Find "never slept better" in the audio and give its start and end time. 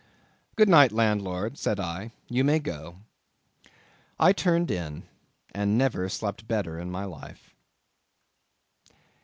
5.77-6.79